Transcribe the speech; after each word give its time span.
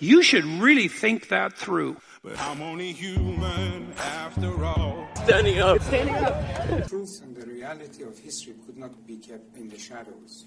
You 0.00 0.22
should 0.22 0.46
really 0.46 0.88
think 0.88 1.28
that 1.28 1.52
through. 1.52 1.96
But 2.24 2.40
I'm 2.40 2.62
only 2.62 2.92
human 2.92 3.92
after 4.24 4.52
all. 4.64 4.96
Standing 5.26 5.58
up. 5.58 5.78
The 5.80 6.86
truth 6.88 7.20
and 7.22 7.36
the 7.36 7.46
reality 7.46 8.02
of 8.04 8.18
history 8.18 8.54
could 8.64 8.78
not 8.78 8.92
be 9.06 9.16
kept 9.18 9.56
in 9.60 9.68
the 9.68 9.78
shadows. 9.78 10.46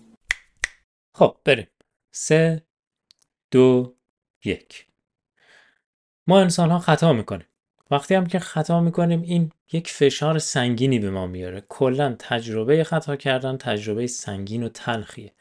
خب 1.16 1.38
بریم 1.46 1.68
سه 2.12 2.66
دو 3.52 3.96
یک 4.46 4.88
ما 6.28 6.42
انسان 6.42 6.72
ها 6.72 6.80
خطا 6.80 7.14
می‌کنیم 7.14 7.48
وقتی 7.92 8.16
هم 8.16 8.26
که 8.26 8.40
خطا 8.40 8.82
می‌کنیم 8.82 9.22
این 9.22 9.52
یک 9.74 9.92
فشار 9.92 10.40
سنگینی 10.40 11.00
به 11.00 11.10
ما 11.10 11.28
میاره 11.28 11.62
کلا 11.70 12.16
تجربه 12.20 12.84
خطا 12.84 13.16
کردن 13.16 13.58
تجربه 13.58 14.08
سنگین 14.08 14.64
و 14.64 14.70
تلخیه 14.70 15.34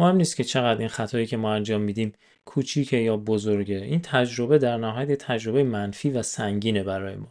مهم 0.00 0.16
نیست 0.16 0.36
که 0.36 0.44
چقدر 0.44 0.78
این 0.78 0.88
خطایی 0.88 1.26
که 1.26 1.36
ما 1.36 1.54
انجام 1.54 1.80
میدیم 1.80 2.12
کوچیکه 2.44 2.96
یا 2.96 3.16
بزرگه. 3.16 3.76
این 3.76 4.00
تجربه 4.02 4.58
در 4.58 4.76
نهایت 4.76 5.12
تجربه 5.12 5.62
منفی 5.62 6.10
و 6.10 6.22
سنگینه 6.22 6.82
برای 6.82 7.16
ما. 7.16 7.30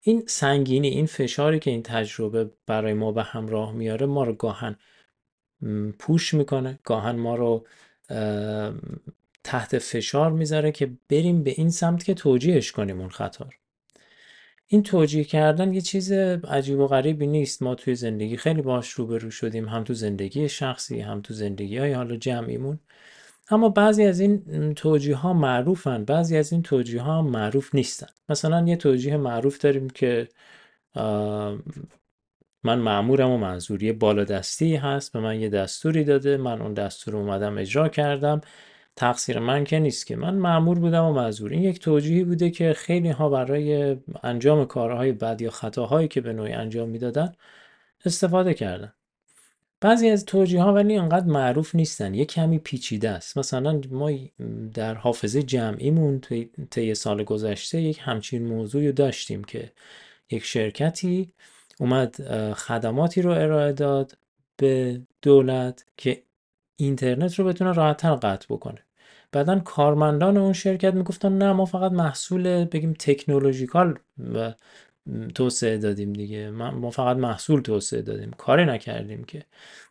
این 0.00 0.22
سنگینی 0.26 0.88
این 0.88 1.06
فشاری 1.06 1.58
که 1.58 1.70
این 1.70 1.82
تجربه 1.82 2.50
برای 2.66 2.92
ما 2.92 3.12
به 3.12 3.22
همراه 3.22 3.72
میاره 3.72 4.06
ما 4.06 4.24
رو 4.24 4.32
گاهن 4.32 4.76
پوش 5.98 6.34
می‌کنه 6.34 6.78
گاهن 6.84 7.16
ما 7.16 7.36
رو 7.36 7.66
تحت 9.44 9.78
فشار 9.78 10.32
می‌ذاره 10.32 10.72
که 10.72 10.90
بریم 11.08 11.42
به 11.42 11.50
این 11.50 11.70
سمت 11.70 12.04
که 12.04 12.14
توجیهش 12.14 12.72
کنیم 12.72 13.00
اون 13.00 13.08
خطا 13.08 13.44
رو. 13.44 13.50
این 14.68 14.82
توجیه 14.82 15.24
کردن 15.24 15.72
یه 15.72 15.80
چیز 15.80 16.12
عجیب 16.12 16.78
و 16.78 16.86
غریبی 16.86 17.26
نیست. 17.26 17.62
ما 17.62 17.74
توی 17.74 17.94
زندگی 17.94 18.36
خیلی 18.36 18.62
باش 18.62 18.90
روبرو 18.90 19.30
شدیم 19.30 19.68
هم 19.68 19.84
تو 19.84 19.94
زندگی 19.94 20.48
شخصی 20.48 21.00
هم 21.00 21.20
تو 21.20 21.34
زندگی 21.34 21.78
های 21.78 21.92
حالا 21.92 22.16
جمعیمون. 22.16 22.78
اما 23.50 23.68
بعضی 23.68 24.04
از 24.04 24.20
این 24.20 24.74
توجیه 24.74 25.16
ها 25.16 25.32
معروفن 25.32 26.04
بعضی 26.04 26.36
از 26.36 26.52
این 26.52 26.62
توجیه 26.62 27.02
ها 27.02 27.22
معروف 27.22 27.74
نیستن. 27.74 28.06
مثلا 28.28 28.68
یه 28.68 28.76
توجیه 28.76 29.16
معروف 29.16 29.58
داریم 29.58 29.90
که 29.90 30.28
من 32.64 32.78
معمورم 32.78 33.30
و 33.30 33.38
منظوری 33.38 33.92
بالادستی 33.92 34.76
هست 34.76 35.12
به 35.12 35.20
من 35.20 35.40
یه 35.40 35.48
دستوری 35.48 36.04
داده 36.04 36.36
من 36.36 36.62
اون 36.62 36.74
دستور 36.74 37.16
اومدم 37.16 37.58
اجرا 37.58 37.88
کردم. 37.88 38.40
تقصیر 38.98 39.38
من 39.38 39.64
که 39.64 39.78
نیست 39.78 40.06
که. 40.06 40.16
من 40.16 40.34
معمور 40.34 40.78
بودم 40.78 41.04
و 41.04 41.12
معذور 41.12 41.52
این 41.52 41.62
یک 41.62 41.78
توجیهی 41.80 42.24
بوده 42.24 42.50
که 42.50 42.72
خیلی 42.72 43.08
ها 43.08 43.28
برای 43.28 43.96
انجام 44.22 44.64
کارهای 44.66 45.12
بد 45.12 45.40
یا 45.42 45.50
خطاهایی 45.50 46.08
که 46.08 46.20
به 46.20 46.32
نوعی 46.32 46.52
انجام 46.52 46.88
می‌دادن 46.88 47.32
استفاده 48.04 48.54
کردن. 48.54 48.92
بعضی 49.80 50.08
از 50.10 50.24
توجیه 50.24 50.62
ها 50.62 50.72
ولی 50.72 50.96
انقدر 50.96 51.26
معروف 51.26 51.74
نیستن. 51.74 52.14
یه 52.14 52.24
کمی 52.24 52.58
پیچیده 52.58 53.10
است. 53.10 53.38
مثلا 53.38 53.80
ما 53.90 54.10
در 54.74 54.94
حافظه 54.94 55.42
جمعیمون 55.42 56.20
طی 56.70 56.94
سال 56.94 57.24
گذشته 57.24 57.80
یک 57.80 57.98
همچین 58.02 58.46
موضوعی 58.46 58.92
داشتیم 58.92 59.44
که 59.44 59.72
یک 60.30 60.44
شرکتی 60.44 61.32
اومد 61.80 62.16
خدماتی 62.54 63.22
رو 63.22 63.30
ارائه 63.30 63.72
داد 63.72 64.18
به 64.56 65.00
دولت 65.22 65.84
که 65.96 66.22
اینترنت 66.76 67.34
رو 67.38 67.44
بتونه 67.44 67.72
راحتتر 67.72 68.14
قطع 68.14 68.46
بکنه. 68.50 68.87
بعدا 69.32 69.58
کارمندان 69.58 70.36
اون 70.36 70.52
شرکت 70.52 70.94
می‌گفتن 70.94 71.38
نه 71.38 71.52
ما 71.52 71.64
فقط 71.64 71.92
محصول 71.92 72.64
بگیم 72.64 72.92
تکنولوژیکال 72.92 73.98
توسعه 75.34 75.78
دادیم 75.78 76.12
دیگه. 76.12 76.50
ما 76.50 76.90
فقط 76.90 77.16
محصول 77.16 77.60
توسعه 77.60 78.02
دادیم. 78.02 78.30
کاری 78.30 78.64
نکردیم 78.64 79.24
که. 79.24 79.44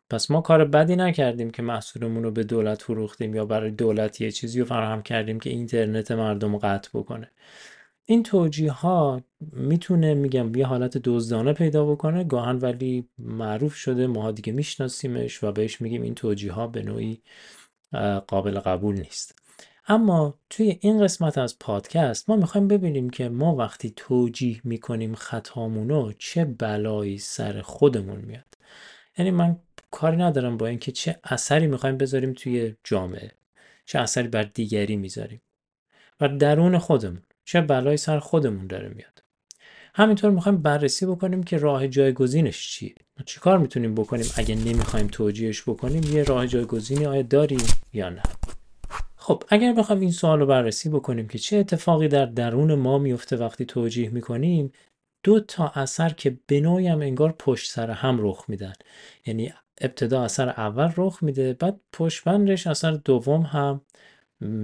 پس 0.09 0.31
ما 0.31 0.41
کار 0.41 0.65
بدی 0.65 0.95
نکردیم 0.95 1.49
که 1.51 1.61
محصولمون 1.61 2.23
رو 2.23 2.31
به 2.31 2.43
دولت 2.43 2.81
فروختیم 2.81 3.35
یا 3.35 3.45
برای 3.45 3.71
دولت 3.71 4.21
یه 4.21 4.31
چیزی 4.31 4.59
رو 4.59 4.65
فراهم 4.65 5.01
کردیم 5.01 5.39
که 5.39 5.49
اینترنت 5.49 6.11
مردم 6.11 6.51
رو 6.53 6.59
قطع 6.59 6.89
بکنه. 6.93 7.31
این 8.05 8.23
توجیه 8.23 8.71
ها 8.71 9.21
می‌تونه 9.51 10.13
میگم 10.13 10.55
یه 10.55 10.65
حالت 10.65 10.97
دزدانه 10.97 11.53
پیدا 11.53 11.85
بکنه. 11.85 12.23
گاهن 12.23 12.55
ولی 12.57 13.09
معروف 13.19 13.75
شده 13.75 14.07
ماها 14.07 14.31
دیگه 14.31 14.53
میشناسیمش 14.53 15.43
و 15.43 15.51
بهش 15.51 15.81
میگیم 15.81 16.01
این 16.01 16.15
توجیه 16.15 16.51
ها 16.51 16.67
به 16.67 16.83
نوعی 16.83 17.21
قابل 18.27 18.59
قبول 18.59 18.95
نیست. 18.95 19.39
اما 19.87 20.39
توی 20.49 20.77
این 20.81 21.03
قسمت 21.03 21.37
از 21.37 21.59
پادکست 21.59 22.29
ما 22.29 22.35
می‌خوایم 22.35 22.67
ببینیم 22.67 23.09
که 23.09 23.29
ما 23.29 23.55
وقتی 23.55 23.93
توجیه 23.95 24.61
می‌کنیم 24.63 25.15
خطامونو 25.15 26.11
چه 26.19 26.45
بلایی 26.45 27.17
سر 27.17 27.61
خودمون 27.61 28.21
میاد. 28.21 28.57
یعنی 29.17 29.31
من 29.31 29.59
کاری 29.91 30.17
ندارم 30.17 30.57
با 30.57 30.67
اینکه 30.67 30.91
چه 30.91 31.19
اثری 31.23 31.67
می‌خوایم 31.67 31.97
بذاریم 31.97 32.33
توی 32.33 32.75
جامعه 32.83 33.31
چه 33.85 33.99
اثری 33.99 34.27
بر 34.27 34.43
دیگری 34.43 34.95
می‌ذاریم. 34.95 35.41
و 36.21 36.27
درون 36.27 36.77
خودمون 36.77 37.21
چه 37.45 37.61
بلایی 37.61 37.97
سر 37.97 38.19
خودمون 38.19 38.67
داره 38.67 38.89
میاد. 38.89 39.23
همینطور 39.97 40.31
می‌خوایم 40.31 40.57
بررسی 40.57 41.05
بکنیم 41.05 41.43
که 41.43 41.57
راه 41.57 41.87
جایگزینش 41.87 42.67
چیه. 42.67 42.95
ما 43.19 43.23
چیکار 43.25 43.57
می‌تونیم 43.57 43.95
بکنیم؟ 43.95 44.25
اگه 44.35 44.55
نمی‌خوایم 44.55 45.07
توجیهش 45.07 45.61
بکنیم 45.61 46.03
یه 46.03 46.23
راه 46.23 46.47
جایگزینی 46.47 47.05
آیا 47.05 47.21
داریم 47.21 47.63
یا 47.93 48.09
نه؟ 48.09 48.21
خب 49.15 49.43
اگر 49.49 49.73
بخوایم 49.73 50.01
این 50.01 50.11
سوال 50.11 50.39
رو 50.39 50.45
بررسی 50.45 50.89
بکنیم 50.89 51.27
که 51.27 51.37
چه 51.37 51.57
اتفاقی 51.57 52.07
در 52.07 52.25
درون 52.25 52.75
ما 52.75 52.97
میفته 52.97 53.37
وقتی 53.37 53.65
توجیه 53.65 54.09
می‌کنیم 54.09 54.71
دو 55.23 55.39
تا 55.39 55.67
اثر 55.75 56.09
که 56.09 56.37
به 56.47 56.59
نوعی 56.61 56.87
هم 56.87 57.01
انگار 57.01 57.35
پشت 57.39 57.71
سر 57.71 57.91
هم 57.91 58.17
رخ 58.21 58.45
میدن. 58.47 58.73
یعنی 59.25 59.53
ابتدا 59.81 60.23
اثر 60.23 60.49
اول 60.49 60.91
رخ 60.97 61.23
میده 61.23 61.53
بعد 61.53 61.79
پشت 61.93 62.23
بندش 62.23 62.67
اثر 62.67 62.91
دوم 62.91 63.41
هم 63.41 63.81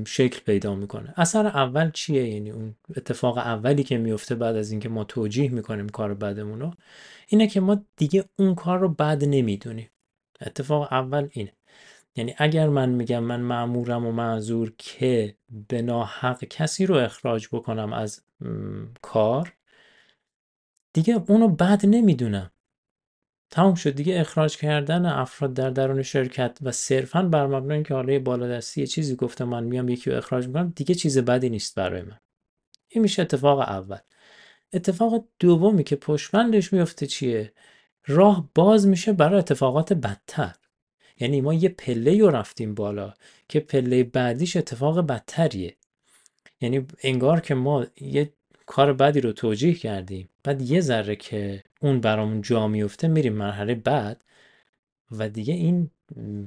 شکل 0.08 0.40
پیدا 0.40 0.76
می‌کنه. 0.76 1.14
اثر 1.18 1.48
اول 1.48 1.92
چیه؟ 1.92 2.28
یعنی 2.28 2.52
اون 2.52 2.76
اتفاق 2.98 3.38
اولی 3.38 3.84
که 3.84 3.98
میفته 3.98 4.36
بعد 4.36 4.56
از 4.56 4.72
اینکه 4.72 4.90
ما 4.90 5.04
توجیه 5.04 5.50
می‌کنیم 5.50 5.90
کار 5.90 6.14
بدمون 6.14 6.60
رو 6.60 6.72
اینه 7.28 7.48
که 7.48 7.60
ما 7.60 7.86
دیگه 7.98 8.24
اون 8.36 8.56
کار 8.56 8.80
رو 8.80 8.90
بد 8.90 9.24
نمی‌دونیم. 9.24 9.90
اتفاق 10.42 10.94
اول 10.94 11.30
اینه. 11.32 11.54
یعنی 12.16 12.36
اگر 12.38 12.70
من 12.70 12.90
میگم 12.90 13.24
من 13.24 13.40
معمورم 13.40 14.06
و 14.06 14.12
معذور 14.12 14.74
که 14.78 15.38
به 15.68 15.82
ناحق 15.82 16.44
کسی 16.44 16.86
رو 16.86 16.96
اخراج 16.96 17.48
بکنم 17.52 17.94
از 17.94 18.22
کار 19.02 19.54
دیگه 20.94 21.24
اونو 21.28 21.48
بد 21.48 21.86
نمی‌دونم. 21.86 22.52
تموم 23.54 23.76
شد 23.76 23.96
دیگه 23.96 24.20
اخراج 24.20 24.58
کردن 24.58 25.06
افراد 25.06 25.54
در 25.54 25.70
درون 25.70 26.02
شرکت 26.02 26.58
و 26.62 26.72
صرفا 26.72 27.22
بر 27.22 27.48
مبنای 27.48 27.74
اینکه 27.74 27.94
حالا 27.94 28.20
بالادستی 28.20 28.82
یه 28.82 28.88
چیزی 28.88 29.16
گفته 29.16 29.46
من 29.46 29.64
میام 29.64 29.90
یکی 29.90 30.10
رو 30.10 30.18
اخراج 30.18 30.48
می‌کنم 30.48 30.74
دیگه 30.76 30.96
چیز 30.96 31.18
بدی 31.18 31.50
نیست 31.50 31.76
برای 31.76 32.02
من. 32.02 32.18
این 32.90 33.02
میشه 33.02 33.22
اتفاق 33.22 33.60
اول. 33.60 33.98
اتفاق 34.74 35.28
دومی 35.40 35.84
که 35.84 35.96
پشمندش 35.96 36.74
میفته 36.74 37.08
چیه؟ 37.08 37.54
راه 38.08 38.50
باز 38.56 38.88
میشه 38.88 39.14
برای 39.14 39.40
اتفاقات 39.40 39.94
بدتر. 39.94 40.56
یعنی 41.20 41.42
ما 41.42 41.54
یه 41.54 41.70
پله 41.70 42.18
رو 42.18 42.30
رفتیم 42.30 42.74
بالا 42.74 43.14
که 43.50 43.60
پله 43.60 44.04
بعدیش 44.04 44.58
اتفاق 44.58 45.00
بدتریه. 45.00 45.76
یعنی 46.62 46.88
انگار 47.04 47.42
که 47.42 47.56
ما 47.56 47.86
یه 48.02 48.34
کار 48.66 48.94
بدی 48.94 49.22
رو 49.22 49.32
توجیه 49.32 49.74
کردیم. 49.74 50.30
بعد 50.44 50.62
یه 50.62 50.82
ذره 50.82 51.16
که 51.16 51.64
اون 51.84 52.02
برامون 52.02 52.42
جا 52.42 52.68
میفته 52.68 53.08
میریم 53.08 53.34
مرحله 53.34 53.76
بعد 53.76 54.24
و 55.12 55.30
دیگه 55.30 55.54
این 55.54 55.92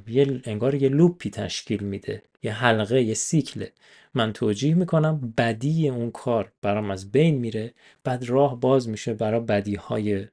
یه 0.09 0.41
انگار 0.45 0.75
یه 0.75 0.89
لوپی 0.89 1.31
تشکیل 1.31 1.83
میده 1.83 2.23
یه 2.43 2.53
حلقه 2.53 3.03
یه 3.03 3.15
سیکله 3.15 3.73
من 4.15 4.33
توجیه 4.33 4.75
می‌کنم 4.75 5.35
بدی 5.39 5.89
اون 5.89 6.11
کار 6.11 6.53
برام 6.63 6.91
از 6.91 7.13
بین 7.13 7.35
میره 7.39 7.75
بعد 8.05 8.25
راه 8.25 8.61
باز 8.61 8.89
میشه 8.89 9.15
برای 9.15 9.41
بدی 9.41 9.75
های 9.75 10.27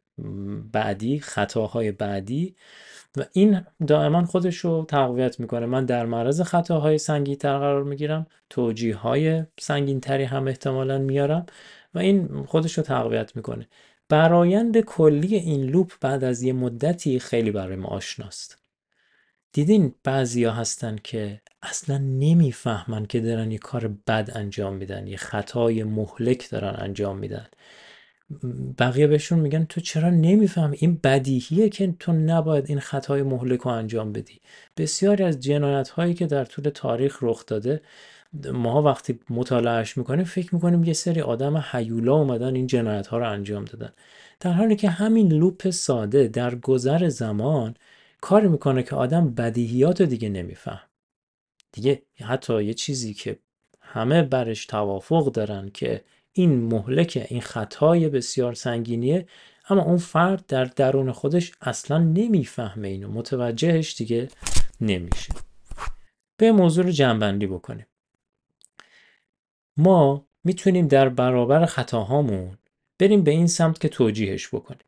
بعدی 0.72 1.20
خطاهای 1.20 1.92
بعدی 1.92 2.56
و 3.18 3.26
این 3.34 3.62
دائما 3.88 4.26
خودش 4.26 4.58
رو 4.58 4.86
تقویت 4.88 5.40
می‌کنه. 5.40 5.66
من 5.66 5.86
در 5.86 6.06
معرض 6.06 6.42
خطاهای 6.42 6.98
سنگین 6.98 7.36
تر 7.36 7.58
قرار 7.58 7.84
می‌گیرم 7.84 8.28
توجیه 8.50 8.96
های 8.96 9.44
سنگین 9.60 10.00
تری 10.00 10.24
هم 10.24 10.48
احتمالا 10.48 10.98
میارم 10.98 11.46
و 11.94 12.00
این 12.00 12.44
خودش 12.46 12.78
رو 12.78 12.84
تقویت 12.84 13.36
می‌کنه. 13.36 13.68
برایند 14.14 14.80
کلی 14.82 15.36
این 15.36 15.64
لوپ 15.64 15.92
بعد 16.02 16.24
از 16.24 16.44
یه 16.44 16.54
مدتی 16.54 17.20
خیلی 17.20 17.52
برای 17.52 17.76
ما 17.76 17.88
آشناست. 17.88 18.58
دیدین 19.54 19.96
بعضیا 20.04 20.52
هستن 20.52 20.96
که 21.04 21.42
اصلا 21.62 21.98
نمی‌فهمن 21.98 23.06
که 23.06 23.20
دارن 23.20 23.52
یه 23.52 23.58
کار 23.58 23.88
بد 24.08 24.32
انجام 24.36 24.74
میدن 24.74 25.08
یه 25.08 25.18
خطای 25.18 25.84
مهلک 25.84 26.50
دارن 26.50 26.76
انجام 26.78 27.18
میدن. 27.18 27.48
بقیه 28.80 29.08
بهشون 29.08 29.40
میگن 29.40 29.66
تو 29.66 29.82
چرا 29.82 30.10
نمی‌فهمی؟ 30.10 30.78
این 30.80 31.00
بدیهیه 31.04 31.70
که 31.70 31.96
تو 32.00 32.12
نباید 32.14 32.66
این 32.70 32.80
خطای 32.80 33.24
مهلک 33.24 33.60
رو 33.60 33.72
انجام 33.72 34.14
بدی. 34.14 34.42
بسیاری 34.78 35.24
از 35.24 35.40
جنایت 35.40 35.90
هایی 35.90 36.14
که 36.14 36.26
در 36.26 36.46
طول 36.46 36.70
تاریخ 36.70 37.18
رخ 37.22 37.46
داده 37.46 37.82
ما 38.54 38.82
وقتی 38.82 39.20
مطالعهش 39.30 39.98
می‌کنیم 39.98 40.26
فکر 40.26 40.56
می‌کنیم 40.56 40.84
یه 40.84 40.94
سری 40.94 41.22
آدم 41.22 41.58
حیولا 41.58 42.16
اومدن 42.16 42.56
این 42.56 42.68
جنایت 42.68 43.08
ها 43.08 43.18
رو 43.18 43.30
انجام 43.30 43.66
دادن. 43.66 43.94
در 44.40 44.52
حالی 44.52 44.76
که 44.76 44.90
همین 44.90 45.34
لوپ 45.34 45.70
ساده 45.70 46.28
در 46.28 46.56
گذر 46.56 47.10
زمان 47.10 47.76
کار 48.22 48.48
می‌کنه 48.48 48.84
که 48.84 48.96
آدم 48.96 49.30
بدیهیات 49.30 50.02
رو 50.02 50.08
دیگه 50.08 50.30
نمیفهم. 50.30 50.90
دیگه 51.72 52.02
حتی 52.22 52.64
یه 52.64 52.74
چیزی 52.74 53.14
که 53.14 53.40
همه 53.82 54.22
برش 54.22 54.66
توافق 54.66 55.32
دارن 55.32 55.70
که 55.74 56.04
این 56.34 56.64
مهلک 56.64 57.28
این 57.30 57.42
خطای 57.42 58.10
بسیار 58.10 58.54
سنگینیه 58.54 59.28
اما 59.70 59.82
اون 59.82 59.98
فرد 59.98 60.46
در 60.48 60.66
درون 60.66 61.12
خودش 61.12 61.52
اصلا 61.62 61.98
نمی‌فهمه 61.98 62.88
اینو. 62.88 63.12
متوجهش 63.12 63.96
دیگه 63.96 64.28
نمیشه. 64.82 65.34
به 66.38 66.52
موضوع 66.52 66.86
رو 66.86 66.92
جنبندی 66.92 67.48
بکنیم. 67.48 67.86
ما 69.78 70.28
می‌تونیم 70.44 70.88
در 70.88 71.10
برابر 71.10 71.66
خطاهامون 71.66 72.58
بریم 73.00 73.24
به 73.24 73.32
این 73.32 73.48
سمت 73.48 73.80
که 73.80 73.90
توجیهش 73.90 74.48
بکنیم. 74.48 74.86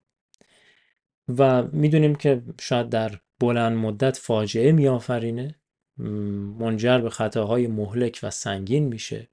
و 1.37 1.63
می‌دونیم 1.63 2.15
که 2.15 2.41
شاید 2.61 2.89
در 2.89 3.19
بلند 3.39 3.77
مدت 3.77 4.17
فاجعه 4.17 4.71
میآفرینه 4.71 5.55
منجر 6.59 6.97
به 6.97 7.09
خطاهای 7.09 7.67
مهلک 7.67 8.19
و 8.23 8.31
سنگین 8.31 8.83
میشه. 8.83 9.27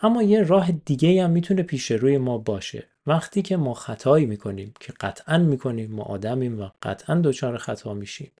اما 0.00 0.22
یه 0.22 0.42
راه 0.42 0.72
دیگه 0.72 1.24
هم 1.24 1.30
می‌تونه 1.30 1.62
پیش 1.62 1.90
روی 1.90 2.18
ما 2.18 2.38
باشه. 2.38 2.88
وقتی 3.06 3.42
که 3.42 3.56
ما 3.56 3.74
خطایی 3.74 4.26
می‌کنیم 4.26 4.74
که 4.80 4.92
قطعا 4.92 5.38
می‌کنیم 5.38 5.90
ما 5.90 6.02
آدمیم 6.02 6.60
و 6.60 6.68
قطعا 6.82 7.20
دچار 7.24 7.58
خطا 7.58 7.94
میشیم 7.94 8.32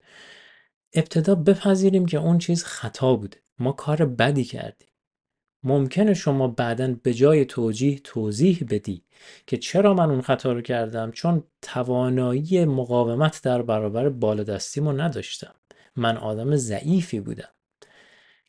ابتدا 0.94 1.34
بپذیریم 1.34 2.06
که 2.06 2.18
اون 2.18 2.38
چیز 2.38 2.64
خطا 2.64 3.16
بوده. 3.16 3.38
ما 3.58 3.72
کار 3.72 4.04
بدی 4.04 4.44
کردیم. 4.44 4.88
ممکنه 5.64 6.14
شما 6.14 6.48
بعدا 6.48 6.96
به 7.02 7.14
جای 7.14 7.44
توجیه 7.44 7.98
توضیح 7.98 8.64
بدی 8.70 9.04
که 9.46 9.56
چرا 9.56 9.94
من 9.94 10.10
اون 10.10 10.20
خطا 10.20 10.52
رو 10.52 10.60
کردم 10.60 11.10
چون 11.10 11.44
توانایی 11.62 12.64
مقاومت 12.64 13.40
در 13.42 13.62
برابر 13.62 14.08
بالادستیمو 14.08 14.92
نداشتم. 14.92 15.54
من 15.96 16.16
آدم 16.16 16.56
ضعیفی 16.56 17.20
بودم 17.20 17.48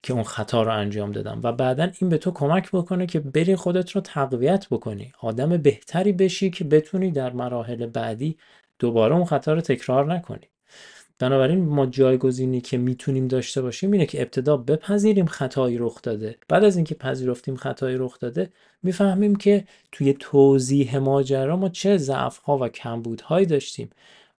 که 0.03 0.13
اون 0.13 0.23
خطا 0.23 0.63
رو 0.63 0.71
انجام 0.71 1.11
دادم 1.11 1.41
و 1.43 1.51
بعدا 1.51 1.91
این 1.99 2.09
به 2.09 2.17
تو 2.17 2.31
کمک 2.31 2.71
بکنه 2.71 3.05
که 3.05 3.19
بری 3.19 3.55
خودت 3.55 3.91
رو 3.91 4.01
تقویت 4.01 4.67
بکنی. 4.71 5.11
آدم 5.19 5.57
بهتری 5.57 6.11
بشی 6.13 6.49
که 6.49 6.63
بتونی 6.63 7.11
در 7.11 7.33
مراحل 7.33 7.85
بعدی 7.85 8.37
دوباره 8.79 9.15
اون 9.15 9.25
خطا 9.25 9.53
رو 9.53 9.61
تکرار 9.61 10.13
نکنی. 10.13 10.49
بنابراین 11.19 11.65
ما 11.65 11.85
جایگزینی 11.85 12.61
که 12.61 12.77
می‌تونیم 12.77 13.27
داشته 13.27 13.61
باشیم 13.61 13.91
اینه 13.91 14.05
که 14.05 14.21
ابتدا 14.21 14.57
بپذیریم 14.57 15.25
خطایی 15.25 15.77
رخ 15.77 16.01
داده. 16.01 16.37
بعد 16.47 16.63
از 16.63 16.75
اینکه 16.75 16.95
پذیرفتیم 16.95 17.55
خطایی 17.55 17.97
رخ 17.97 18.19
داده 18.19 18.49
می‌فهمیم 18.83 19.35
که 19.35 19.67
توی 19.91 20.13
توضیح 20.19 20.97
ماجرا 20.97 21.57
ما 21.57 21.69
چه 21.69 21.97
ضعف 21.97 22.37
ها 22.37 22.57
و 22.57 22.69
کمبودهایی 22.69 23.45
داشتیم. 23.45 23.89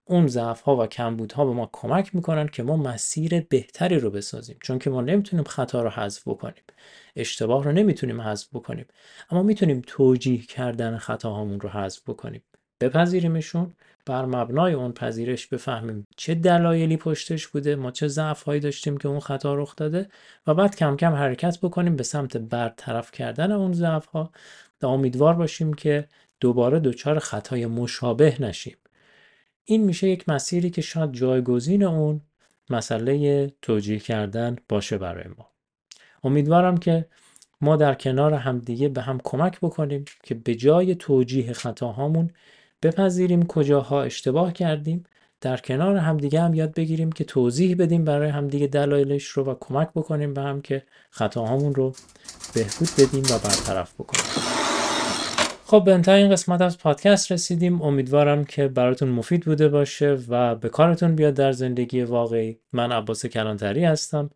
اون 0.04 0.26
ضعف 0.26 0.60
ها 0.60 0.76
و 0.76 0.86
کمبودها 0.86 1.44
به 1.44 1.52
ما 1.52 1.70
کمک 1.72 2.14
می‌کنن 2.14 2.48
که 2.48 2.62
ما 2.62 2.76
مسیر 2.76 3.40
بهتری 3.40 3.98
رو 3.98 4.10
بسازیم. 4.10 4.56
چون 4.62 4.78
که 4.78 4.90
ما 4.90 5.00
نمی‌تونیم 5.00 5.44
خطا 5.44 5.82
رو 5.82 5.90
حذف 5.90 6.28
بکنیم. 6.28 6.64
اشتباه 7.16 7.64
رو 7.64 7.72
نمی‌تونیم 7.72 8.20
حذف 8.20 8.48
بکنیم. 8.54 8.86
اما 9.30 9.42
می‌تونیم 9.42 9.82
توجیه 9.86 10.42
کردن 10.42 10.96
خطاهامون 10.98 11.60
رو 11.60 11.68
حذف 11.68 12.02
بکنیم. 12.10 12.42
بپذیریمشون. 12.80 13.74
بر 14.06 14.24
مبنای 14.24 14.72
اون 14.72 14.92
پذیرش 14.92 15.46
بفهمیم 15.46 16.06
چه 16.16 16.34
دلایلی 16.34 16.96
پشتش 16.96 17.46
بوده 17.46 17.76
ما 17.76 17.90
چه 17.90 18.08
ضعف 18.08 18.42
هایی 18.42 18.60
داشتیم 18.60 18.96
که 18.96 19.08
اون 19.08 19.20
خطا 19.20 19.54
رخ 19.54 19.76
داده 19.76 20.08
و 20.46 20.54
بعد 20.54 20.76
کم 20.76 20.96
کم 20.96 21.12
حرکت 21.12 21.58
بکنیم 21.60 21.96
به 21.96 22.02
سمت 22.02 22.36
برطرف 22.36 23.10
کردن 23.10 23.52
اون 23.52 23.72
ضعف 23.72 24.06
ها 24.06 24.32
و 24.82 24.86
امیدوار 24.86 25.34
باشیم 25.34 25.74
که 25.74 26.08
دوباره 26.40 26.80
دچار 26.80 27.18
خطای 27.18 27.66
مشابه 27.66 28.36
نشیم. 28.40 28.76
این 29.64 29.84
میشه 29.84 30.08
یک 30.08 30.28
مسیری 30.28 30.70
که 30.70 30.82
شاید 30.82 31.12
جایگزین 31.12 31.82
اون 31.84 32.20
مسئله 32.70 33.46
توجیه 33.62 33.98
کردن 33.98 34.56
باشه 34.68 34.98
برای 34.98 35.28
ما. 35.38 35.50
امیدوارم 36.24 36.76
که 36.76 37.06
ما 37.60 37.76
در 37.76 37.94
کنار 37.94 38.34
همدیگه 38.34 38.88
به 38.88 39.02
هم 39.02 39.20
کمک 39.24 39.60
بکنیم 39.60 40.04
که 40.22 40.34
به 40.34 40.54
جای 40.54 40.94
توجیه 40.94 41.52
خطاهامون 41.52 42.30
بپذیریم 42.82 43.46
کجاها 43.46 44.02
اشتباه 44.02 44.52
کردیم. 44.52 45.04
در 45.40 45.56
کنار 45.56 45.96
همدیگه 45.96 46.40
هم 46.40 46.54
یاد 46.54 46.74
بگیریم 46.74 47.12
که 47.12 47.24
توضیح 47.24 47.76
بدیم 47.76 48.04
برای 48.04 48.28
همدیگه 48.28 48.66
دلایلش 48.66 49.24
رو 49.24 49.44
و 49.44 49.54
کمک 49.60 49.88
بکنیم 49.94 50.34
به 50.34 50.42
هم 50.42 50.60
که 50.60 50.82
خطاهامون 51.10 51.74
رو 51.74 51.92
بهبود 52.54 52.88
بدیم 52.98 53.22
و 53.22 53.38
برطرف 53.38 53.94
بکنیم. 53.94 54.24
خب 55.66 55.82
به 55.84 55.94
انتهای 55.94 56.22
این 56.22 56.32
قسمت 56.32 56.60
از 56.60 56.78
پادکست 56.78 57.32
رسیدیم. 57.32 57.82
امیدوارم 57.82 58.44
که 58.44 58.68
براتون 58.68 59.08
مفید 59.08 59.44
بوده 59.44 59.68
باشه 59.68 60.18
و 60.28 60.54
به 60.54 60.68
کارتون 60.68 61.14
بیاد 61.14 61.34
در 61.34 61.52
زندگی 61.52 62.02
واقعی. 62.02 62.58
من 62.72 62.92
عباس 62.92 63.26
کلانتری 63.26 63.84
هستم 63.84 64.30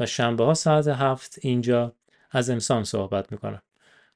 و 0.00 0.06
شنبه 0.06 0.44
ها 0.44 0.54
ساعت 0.54 0.88
هفت 0.88 1.38
اینجا 1.40 1.92
از 2.30 2.50
امسان 2.50 2.84
صحبت 2.84 3.32
می‌کنم. 3.32 3.62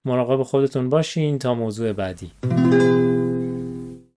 مراقب 0.05 0.43
خودتون 0.43 0.89
باشین 0.89 1.39
تا 1.39 1.55
موضوع 1.55 1.93
بعدی. 1.93 2.31